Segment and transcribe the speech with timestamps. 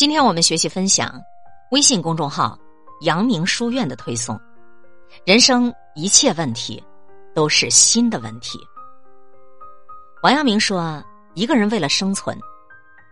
[0.00, 1.22] 今天我们学习分享
[1.72, 2.58] 微信公众号
[3.04, 4.40] “阳明书院”的推送。
[5.26, 6.82] 人生一切问题
[7.34, 8.58] 都是心的问题。
[10.22, 12.34] 王阳明说，一个人为了生存，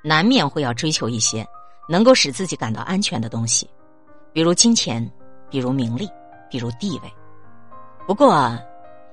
[0.02, 1.46] 难免会要追求一些
[1.90, 3.68] 能够使自己感到安全的东西，
[4.32, 5.06] 比如金钱，
[5.50, 6.08] 比如名利，
[6.48, 7.14] 比如地位。
[8.06, 8.58] 不过，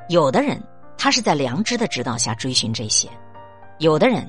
[0.08, 0.64] 有的人
[0.98, 3.10] 他是在良知的指导下追寻这些，
[3.80, 4.26] 有的人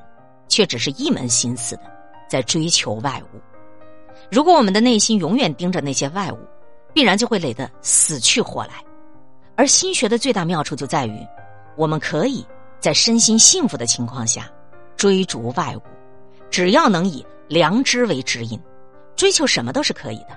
[0.48, 1.95] 却只是一门心思的。
[2.28, 3.40] 在追求外物，
[4.30, 6.38] 如果我们的内心永远盯着那些外物，
[6.92, 8.74] 必然就会累得死去活来。
[9.54, 11.26] 而心学的最大妙处就在于，
[11.76, 12.46] 我们可以
[12.78, 14.50] 在身心幸福的情况下
[14.96, 15.82] 追逐外物，
[16.50, 18.60] 只要能以良知为指引，
[19.14, 20.36] 追求什么都是可以的。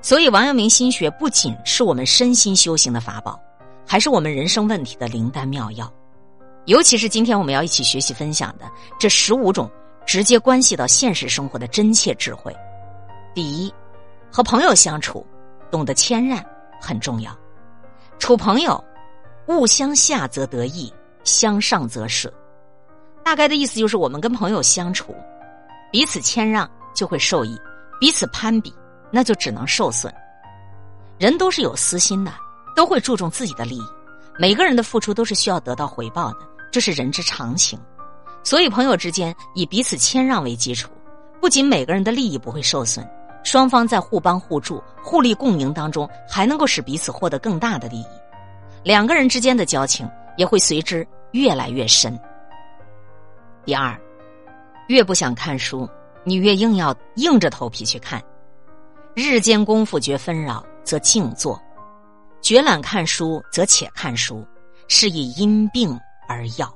[0.00, 3.40] 所以，王阳明心学不仅是我们身心修行的法宝，
[3.84, 5.92] 还是我们人生问题的灵丹妙药。
[6.66, 9.68] 尤其是今天我们要一起学习分享的这十五种。
[10.08, 12.56] 直接关系到现实生活的真切智慧。
[13.34, 13.70] 第一，
[14.32, 15.24] 和朋友相处，
[15.70, 16.42] 懂得谦让
[16.80, 17.30] 很重要。
[18.18, 18.82] 处朋友，
[19.48, 20.90] 勿相下则得益，
[21.24, 22.32] 相上则损。
[23.22, 25.14] 大概的意思就是，我们跟朋友相处，
[25.92, 27.60] 彼此谦让就会受益，
[28.00, 28.74] 彼此攀比
[29.10, 30.10] 那就只能受损。
[31.18, 32.32] 人都是有私心的，
[32.74, 33.84] 都会注重自己的利益。
[34.38, 36.38] 每个人的付出都是需要得到回报的，
[36.72, 37.78] 这是人之常情。
[38.48, 40.90] 所以，朋友之间以彼此谦让为基础，
[41.38, 43.06] 不仅每个人的利益不会受损，
[43.44, 48.06] 双方在互帮互助、互利共赢当中，还能够使彼此获得更大的利益，
[48.82, 52.18] 两个人之间的交情也会随之越来越深。
[53.66, 53.94] 第二，
[54.86, 55.86] 越不想看书，
[56.24, 58.18] 你越硬要硬着头皮去看。
[59.14, 61.54] 日间功夫觉纷扰，则静坐；
[62.40, 64.42] 觉懒看书，则且看书，
[64.88, 66.74] 是以因病而药。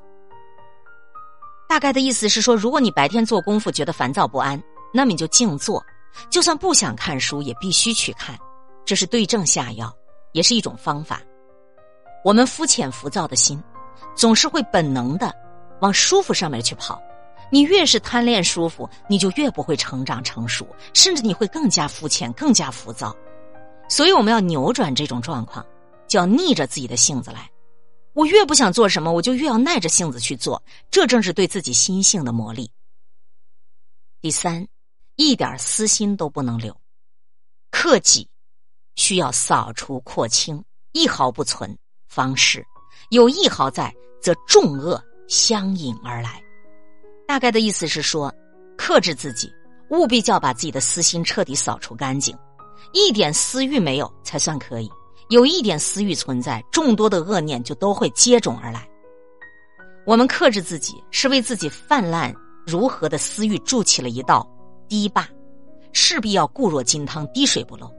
[1.73, 5.83] 大概的意思是说，如果你白天做功夫觉得烦躁不安，那么你就静坐，
[6.29, 8.39] 就算不想看书也必须去看，
[8.85, 9.91] 这是对症下药，
[10.33, 11.23] 也是一种方法。
[12.23, 13.59] 我们肤浅浮躁的心，
[14.15, 15.35] 总是会本能的
[15.81, 17.01] 往舒服上面去跑。
[17.51, 23.17] 你越是贪恋舒服，你就越不会成长成熟，甚至你会更加肤浅、更加浮躁。
[23.89, 25.65] 所以我们要扭转这种状况，
[26.07, 27.49] 就要逆着自己的性子来。
[28.15, 32.69] 我越不想做什么，我就越要耐着性子去做，这正是对自己心性的磨砺。
[34.21, 34.67] 第三，
[35.17, 36.77] 一点私心都不能留，
[37.71, 38.29] 克己
[38.97, 40.63] 需要扫除廓清，
[40.93, 42.65] 一毫不存方是，
[43.11, 46.43] 有一毫在，则众恶相引而来。
[47.27, 48.33] 大概的意思是说，
[48.77, 49.51] 克制自己，
[49.89, 52.37] 务必就要把自己的私心彻底扫除干净，
[52.93, 54.91] 一点私欲没有才算可以。
[55.33, 58.87] 有一点私欲存在，众多的恶念就都会接踵而来。
[60.05, 62.35] 我们克制自己，是为自己泛滥
[62.67, 64.47] 如何的私欲筑起了一道
[64.91, 65.27] 堤坝，
[65.95, 67.91] 势必要固若金汤，滴水不漏。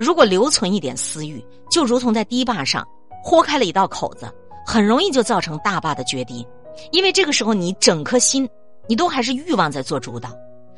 [0.00, 1.40] 如果留存一点私欲，
[1.70, 2.84] 就如同在堤坝上
[3.22, 4.28] 豁开了一道口子，
[4.66, 6.44] 很容易就造成大坝的决堤。
[6.90, 8.48] 因为这个时候你整颗心，
[8.88, 10.36] 你都还是欲望在做主导，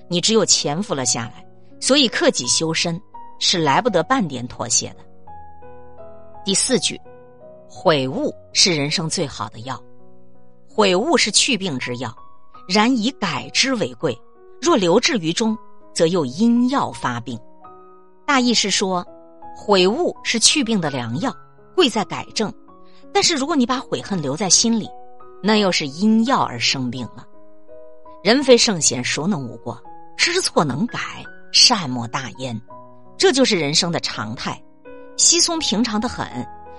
[0.09, 1.43] 你只有潜伏了下来。
[1.81, 3.01] 所以克己修身，
[3.39, 4.97] 是来不得半点妥协的。
[6.45, 7.01] 第四句，
[7.69, 9.81] 悔悟是人生最好的药，
[10.69, 12.13] 悔悟是去病之药，
[12.69, 14.21] 然以改之为贵。
[14.61, 15.57] 若留置于中，
[15.95, 17.39] 则又因药发病。
[18.27, 19.07] 大意是说，
[19.57, 21.33] 悔悟是去病的良药，
[21.77, 22.53] 贵在改正。
[23.13, 24.89] 但是如果你把悔恨留在心里，
[25.45, 27.25] 那又是因药而生病了。
[28.25, 29.81] 人非圣贤，孰能无过？
[30.17, 30.99] 知错能改，
[31.53, 32.61] 善莫大焉。
[33.17, 34.61] 这就是人生的常态。
[35.17, 36.27] 稀松平常的很，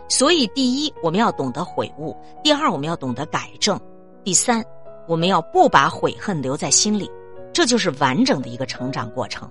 [0.09, 3.79] 所以第一我们要懂得悔悟，第二我们要懂得改正，
[4.23, 4.63] 第三
[5.07, 7.09] 我们要不把悔恨留在心里，
[7.53, 9.49] 这就是完整的一个成长过程。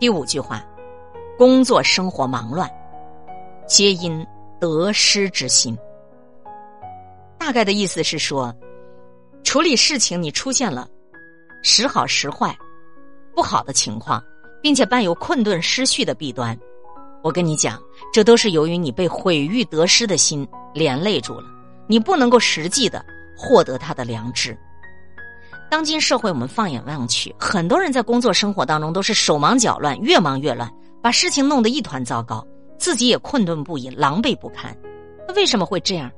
[0.00, 0.64] 第五句话，
[1.38, 2.68] 工作生活忙乱，
[3.66, 4.26] 皆因
[4.58, 5.76] 得失之心。
[7.38, 8.54] 大概的意思是说，
[9.44, 10.88] 处理事情你出现了
[11.62, 12.56] 时好时坏、
[13.34, 14.22] 不好的情况，
[14.62, 16.58] 并且伴有困顿失序的弊端。
[17.24, 17.80] 我跟你讲，
[18.12, 21.46] 这都是由于你被毁誉得失的心连累住了，
[21.86, 23.02] 你不能够实际的
[23.34, 24.54] 获得他的良知。
[25.70, 30.70] 当今社会，我们放眼望去，很多人在工作生活当中都是手忙脚乱，越忙越乱，
[31.02, 32.46] 把事情弄得一团糟糕，
[32.78, 34.76] 自己也困顿不已，狼狈不堪。
[35.26, 36.12] 那为什么会这样？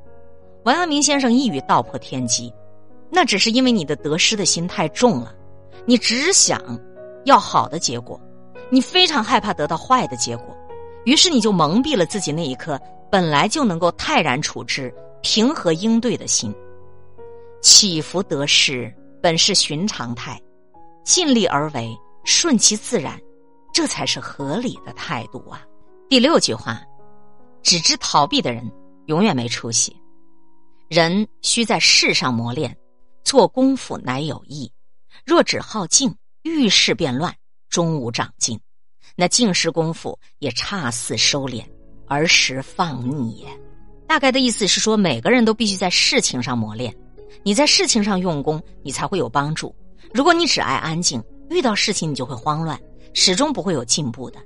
[0.64, 2.52] 王阳明先生一语道破天机，
[3.12, 5.32] 那只是因为你的得失的心太重了，
[5.84, 6.60] 你只想
[7.26, 8.20] 要好的结果，
[8.70, 10.46] 你非常害怕得到坏的结果。
[11.06, 12.78] 于是你就蒙蔽了自己那一颗
[13.10, 14.92] 本来就能够泰然处之、
[15.22, 16.54] 平和应对的心。
[17.62, 18.92] 起伏得失
[19.22, 20.40] 本是寻常态，
[21.04, 23.18] 尽力而为顺其自然，
[23.72, 25.64] 这才是合理的态度啊。
[26.08, 26.82] 第六句话，
[27.62, 28.68] 只知逃避的人
[29.06, 29.96] 永远没出息。
[30.88, 32.76] 人需在世上磨练，
[33.24, 34.70] 做功夫乃有益。
[35.24, 36.12] 若只好静，
[36.42, 37.32] 遇事便乱，
[37.68, 38.60] 终无长进。
[39.16, 41.64] 那静时功夫也差似收敛，
[42.06, 43.46] 而时放逆也。
[44.06, 46.94] 大概的意思是说，每个人都必须在事情上磨练。
[47.42, 49.74] 你在事情上用功，你才会有帮助。
[50.12, 52.78] 如果你只爱安静，遇到事情你就会慌乱，
[53.14, 54.38] 始终不会有进步的。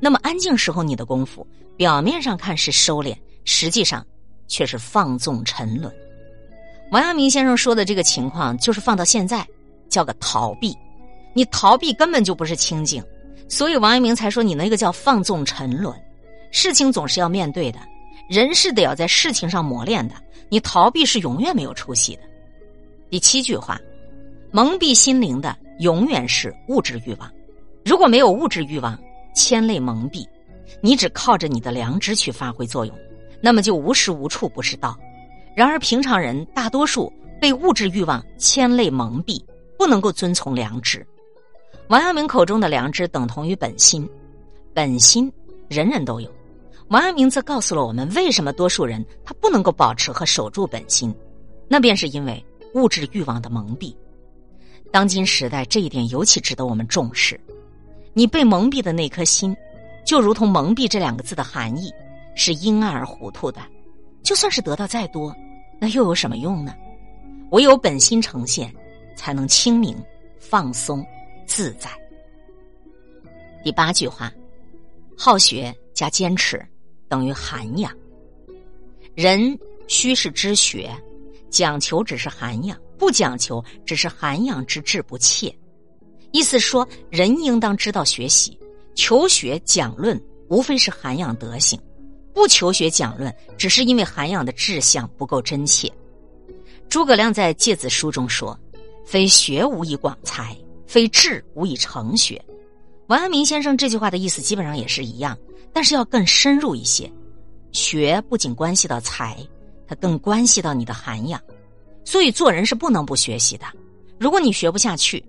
[0.00, 1.46] 那么安静时候你的功夫，
[1.76, 4.06] 表面上看是收敛，实际上
[4.48, 5.92] 却是放纵沉沦。
[6.90, 9.46] 王阳明先生说的这个情况，就是放到现在
[9.88, 10.76] 叫个逃避。
[11.34, 13.02] 你逃避根本就不是清静，
[13.52, 15.94] 所以王阳明才说你那个叫放纵沉沦。
[16.50, 17.78] 事情总是要面对的，
[18.26, 20.14] 人是得要在事情上磨练的。
[20.48, 22.22] 你逃避是永远没有出息的。
[23.10, 23.78] 第七句话，
[24.50, 27.30] 蒙蔽心灵的永远是物质欲望。
[27.84, 28.98] 如果没有物质欲望，
[29.34, 30.26] 千类蒙蔽，
[30.80, 32.98] 你只靠着你的良知去发挥作用，
[33.42, 34.98] 那么就无时无处不是道。
[35.54, 39.44] 然而平常人大多数被物质欲望牵累蒙蔽，
[39.76, 41.06] 不能够遵从良知。
[41.92, 44.08] 王阳明口中的良知等同于本心，
[44.72, 45.30] 本心
[45.68, 46.32] 人人都有。
[46.88, 51.14] 王阳明则告诉了我们，为什么多数人他不能够保持和守住本心，
[51.68, 52.42] 那便是因为。
[52.72, 53.94] 物质欲望的蒙蔽，
[54.90, 57.38] 当今时代这一点尤其值得我们重视。
[58.14, 59.54] 你被蒙蔽的那颗心，
[60.06, 61.92] 就如同“蒙蔽”这两个字的含义
[62.34, 63.60] 是阴暗而糊涂的。
[64.22, 65.36] 就算是得到再多，
[65.78, 66.74] 那又有什么用呢？
[67.50, 68.74] 唯有本心呈现，
[69.14, 69.94] 才能清明、
[70.38, 71.04] 放松、
[71.46, 71.90] 自在。
[73.62, 74.32] 第八句话：
[75.16, 76.64] 好学加坚持
[77.08, 77.92] 等于涵养。
[79.14, 79.58] 人
[79.88, 80.90] 须是知学。
[81.50, 85.54] 讲求只是涵养，不讲求只是涵养之志不切。
[86.30, 88.58] 意思说，人应当知道学习、
[88.94, 90.18] 求学、讲论，
[90.48, 91.78] 无非是涵养德行；
[92.32, 95.92] 不求学讲论，只是因为涵养的志向不够真切。
[96.88, 98.58] 诸葛亮在《诫子书》中说
[99.04, 100.56] ：“非学无以广才，
[100.92, 102.38] 非志无以成学。”
[103.08, 105.36] 王阳明先生这句话的意思基本上也是一样，
[105.72, 107.10] 但是要更深入一些。
[107.72, 109.36] 学不仅关系到才。
[109.84, 111.38] 它更关系到你的涵养，
[112.02, 113.66] 所以做人是不能不学习的。
[114.18, 115.22] 如果你学不下去，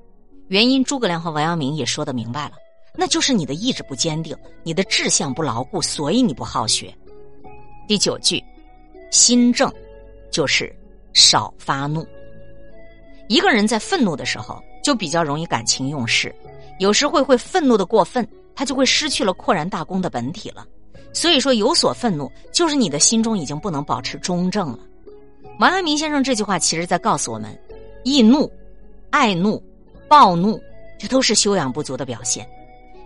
[0.47, 2.53] 原因诸葛亮和王阳明也说得明白了，
[2.95, 6.95] 那就是你的意志不坚定，你的志向不牢固，所以你不好学。
[7.89, 8.41] 第九句，
[9.11, 9.69] 心正，
[10.31, 10.73] 就是
[11.11, 12.07] 少发怒。
[13.27, 16.35] 一个人在愤怒的时候，就比较容易感情用事，
[16.77, 20.67] 有时会会愤怒的过分，他就会失去了扩然大公的本体了。
[21.13, 24.79] 所以说，有所愤怒，就是你的心中已经不能保持中正了。
[25.59, 27.57] 王阳明先生这句话，其实在告诉我们：
[28.03, 28.51] 易怒、
[29.11, 29.63] 爱怒、
[30.09, 30.59] 暴怒，
[30.99, 32.47] 这都是修养不足的表现。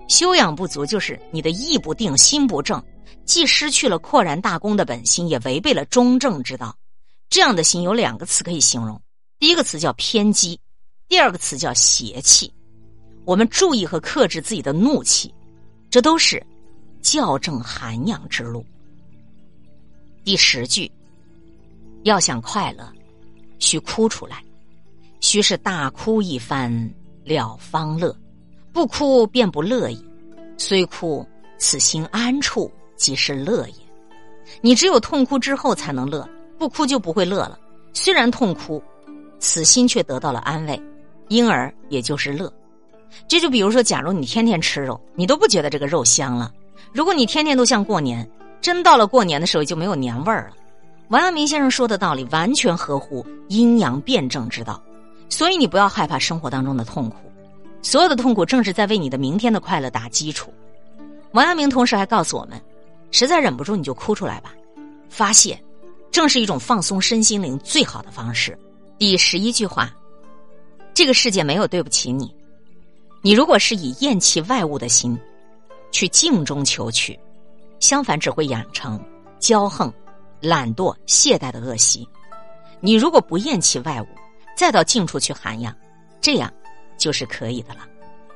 [0.08, 2.82] 修养不足，就是你的意不定、心不正，
[3.26, 6.74] 既失去了扩然大公的本心，也违背了中正之道。
[7.30, 9.00] 这样的心有两个词可以形容：
[9.38, 10.58] 第一个词叫偏激，
[11.08, 12.52] 第二个词叫邪气。
[13.26, 15.34] 我们注意和克制自己的怒气，
[15.90, 16.46] 这都是。
[17.04, 18.66] 校正涵养之路。
[20.26, 20.92] 第十句，
[22.04, 22.92] 要想快乐，
[23.60, 24.44] 需哭出来，
[25.22, 26.70] 须是大哭一番
[27.24, 28.14] 了方乐，
[28.74, 30.06] 不哭便不乐意。
[30.58, 31.26] 虽哭，
[31.58, 33.76] 此心安处即是乐也。
[34.60, 37.58] 你只有痛哭之后才能乐，不哭就不会乐了。
[37.94, 38.84] 虽然痛哭，
[39.40, 40.82] 此心却得到了安慰，
[41.28, 42.52] 因而也就是乐。
[43.28, 46.52] 这就比如说，假如你天天吃肉，你都不觉得这个肉香了。
[46.94, 48.30] 如果你天天都像过年，
[48.62, 50.56] 真到了过年的时候就没有年味儿了。
[51.10, 54.82] 王阳明先生说的道理完全合乎阴阳辩证之道，
[55.30, 57.16] 所以你不要害怕生活当中的痛苦，
[57.82, 60.54] 所有的痛苦正是在为你的明天的快乐打基础。
[61.32, 62.62] 王阳明同时还告诉我们，
[63.12, 64.54] 实在忍不住你就哭出来吧，
[65.08, 65.58] 发泄，
[66.12, 68.58] 正是一种放松身心灵最好的方式。
[68.98, 69.94] 第十一句话，
[70.98, 72.34] 这个世界没有对不起你，
[73.22, 75.16] 你如果是以厌弃外物的心。
[75.92, 77.18] 去静中求取，
[77.80, 79.00] 相反只会养成
[79.40, 79.94] 骄横、
[80.42, 82.08] 懒惰、懈怠的恶习。
[82.80, 84.08] 你如果不厌弃外物，
[84.56, 85.72] 再到静处去涵养，
[86.20, 86.52] 这样
[86.98, 87.82] 就是可以的了。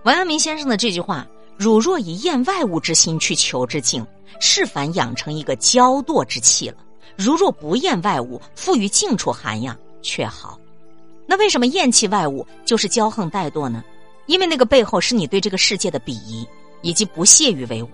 [0.03, 1.27] 王阳明先生的这句话
[1.57, 4.05] ：“汝若以厌外物之心去求之静，
[4.39, 6.77] 是反养成一个骄惰之气了。
[7.17, 10.59] 如若不厌外物，复于静处涵养，却好。
[11.25, 13.83] 那为什么厌弃外物就是骄横怠惰呢？
[14.25, 16.47] 因为那个背后是你对这个世界的鄙夷。”
[16.83, 17.89] 以及不屑于为伍，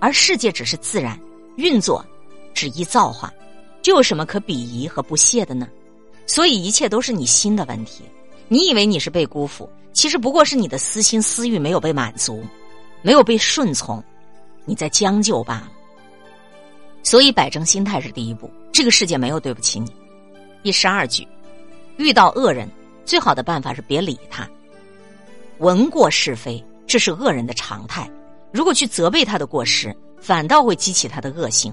[0.00, 1.16] 而世界只是自然
[1.54, 2.04] 运作，
[2.52, 3.32] 只依造化，
[3.80, 5.68] 这有什么可鄙夷和不屑的呢？
[6.26, 8.02] 所以一切都是你心的问题。
[8.48, 12.44] 你以为你是被辜负，其实不过是你的私心私欲没有被满足，
[13.00, 14.02] 没有被顺从，
[14.64, 15.70] 你在将就罢了。
[17.04, 19.88] 所以摆正心态是第一步，这个世界没有对不起你。
[20.64, 21.24] 第十二句，
[21.96, 22.68] 遇到恶人，
[23.04, 24.48] 最好的办法是别理他。
[25.58, 28.10] 闻过是非，这是恶人的常态。
[28.52, 31.72] 如果去责备他的过失，反倒会激起他的恶性。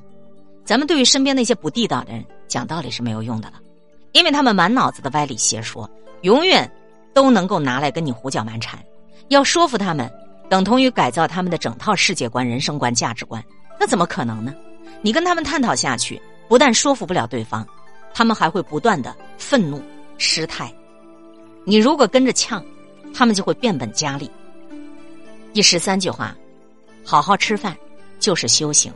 [0.64, 3.56] 咱们对于身边那些不地道的人讲道理是没有用的了，
[4.12, 5.90] 因为他们满脑子的歪理邪说，
[6.22, 6.70] 永远
[7.14, 8.80] 都能够拿来跟你胡搅蛮缠。
[9.30, 10.12] 要说服他们，
[10.50, 13.44] 等同于改造他们的整套世界观、人生观、价值观，
[13.80, 14.54] 那怎么可能呢？
[15.02, 17.68] 你跟他们探讨下去，不但说服不了对方，
[18.14, 19.82] 他们还会不断的愤怒
[20.20, 20.72] 失态。
[21.66, 22.64] 你如果跟着呛，
[23.14, 24.30] 他们就会变本加厉。
[25.54, 26.36] 第十三句话，
[27.04, 27.76] 好好吃饭
[28.20, 28.94] 就是修行。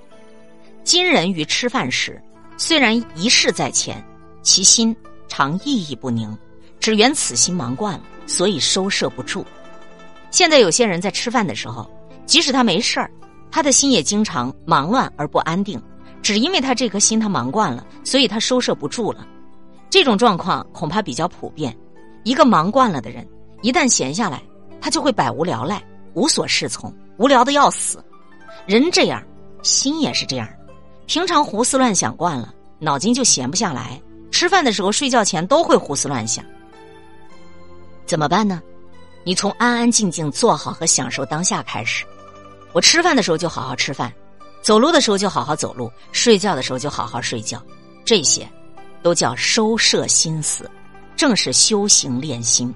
[0.84, 2.22] 今人于吃饭时，
[2.58, 4.03] 虽然一事在前，
[4.42, 4.96] 其心
[5.27, 6.38] 常意义不宁，
[6.80, 9.46] 只缘此心忙惯了，所以收摄不住。
[10.30, 11.89] 现在有些人在吃饭的时候，
[12.25, 13.10] 即使他没事儿，
[13.50, 15.82] 他的心也经常忙乱而不安定，
[16.22, 19.25] 只因为他这颗心他忙惯了，所以他收摄不住了。
[19.93, 21.77] 这种状况恐怕比较普遍。
[22.23, 23.23] 一个忙惯了的人，
[23.62, 24.41] 一旦闲下来，
[24.81, 25.83] 他就会百无聊赖，
[26.15, 28.03] 无所适从，无聊的要死。
[28.65, 29.23] 人这样，
[29.62, 30.50] 心也是这样。
[31.05, 34.01] 平常胡思乱想惯了，脑筋就闲不下来。
[34.31, 36.43] 吃饭的时候、睡觉前都会胡思乱想。
[38.07, 38.63] 怎么办呢？
[39.23, 42.03] 你从安安静静做好和享受当下开始。
[42.71, 44.12] 我吃饭的时候就好好吃饭，
[44.63, 47.62] 走路的时候就好好走路，睡觉的时候就好好睡觉。
[48.03, 48.50] 这些，
[49.03, 50.69] 都叫收摄心思，
[51.15, 52.74] 正是修行练心。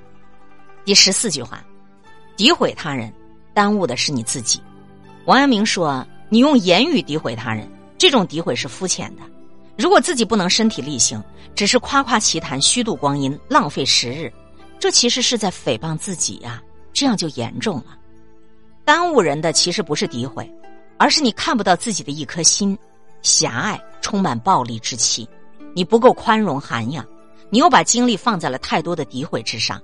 [0.86, 1.63] 第十四句话：
[2.36, 3.12] 诋毁他人，
[3.53, 4.62] 耽误的是你自己。
[5.25, 7.67] 王阳明说：“你用言语诋毁他人。”
[7.98, 9.24] 这种诋毁是肤浅的，
[9.75, 11.22] 如果自己不能身体力行，
[11.55, 14.31] 只是夸夸其谈、虚度光阴、浪费时日，
[14.79, 16.62] 这其实是在诽谤自己呀，
[16.93, 17.98] 这样就严重了。
[18.86, 20.48] 耽误人的其实不是诋毁，
[20.98, 22.77] 而是你看不到自己的一颗心
[23.24, 25.27] 狭隘，充满暴力之气，
[25.77, 27.05] 你不够宽容涵养，
[27.51, 29.79] 你又把精力放在了太多的诋毁之上，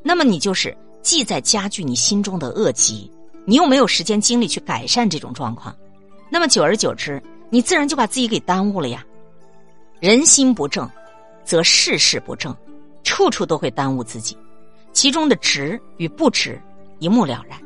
[0.00, 0.72] 那么你就是
[1.02, 3.10] 既在加剧你心中的恶疾，
[3.44, 5.74] 你又没有时间精力去改善这种状况，
[6.30, 7.20] 那么久而久之。
[7.50, 9.04] 你自然就把自己给耽误了呀！
[9.98, 10.88] 人心不正，
[11.44, 12.56] 则事事不正，
[13.02, 14.38] 处处都会耽误自己，
[14.92, 16.56] 其中的值与不值
[17.00, 17.60] 一目了然。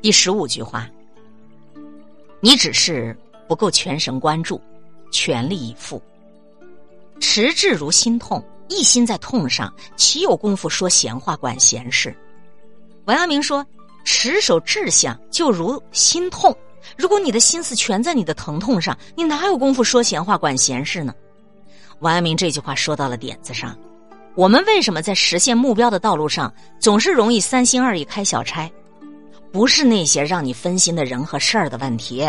[0.00, 0.88] 第十五句话，
[2.38, 3.18] 你只是
[3.48, 4.60] 不够全神贯注，
[5.10, 6.00] 全力以赴，
[7.20, 12.16] 持志如心痛，一心在痛上，岂有功夫说闲话、管闲事？
[13.04, 13.64] 王阳明说
[14.04, 16.56] ：“持守志向，就如心痛。”
[16.96, 21.12] 如果你的心思全在你的疼痛上，你哪有功夫说闲话、管闲事呢？
[22.00, 23.76] 王阳明这句话说到了点子上。
[24.34, 28.70] 我们为什么在实现目标的道路上总是容易三心二意、开小差？
[29.50, 32.26] 不是那些让你分心的人和事儿的问题，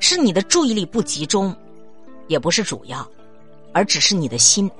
[0.00, 1.54] 是你的注意力不集中，
[2.26, 3.06] 也不是主要，
[3.76, 4.70] 而只是你的心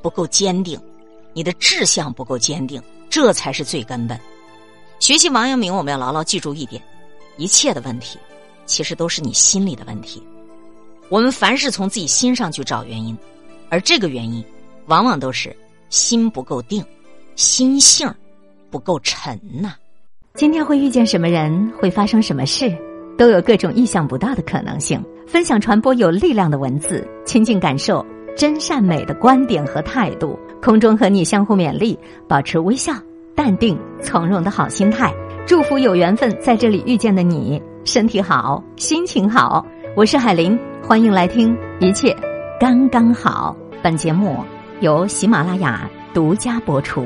[0.00, 0.78] 不够坚定，
[1.32, 2.80] 你的志向不够坚定，
[3.10, 4.16] 这才是最根本。
[5.00, 6.80] 学习王阳明，我们要牢牢记住一点：
[7.36, 8.16] 一切的问题。
[8.64, 10.22] 其实都是你心里的问题。
[11.08, 13.18] 我们凡是从自己心上去找原因，
[13.70, 14.42] 而这个原因，
[14.86, 15.54] 往往都是
[15.90, 16.82] 心不够定，
[17.34, 18.08] 心性
[18.70, 19.74] 不够沉呐。
[20.34, 22.72] 今天会遇见什么人，会发生什么事，
[23.18, 25.04] 都有各种意想不到的可能性。
[25.26, 28.06] 分享传播有力量的文字，亲近感受
[28.36, 30.38] 真善美的观点和态度。
[30.62, 32.94] 空中和你相互勉励，保持微笑、
[33.34, 35.12] 淡定、从容的好心态。
[35.46, 37.62] 祝福有缘分在这里遇见的你。
[37.84, 39.64] 身体好，心情好。
[39.94, 42.16] 我是海林，欢迎来听一切
[42.58, 43.54] 刚刚好。
[43.82, 44.38] 本节目
[44.80, 47.04] 由喜马拉雅独家播出。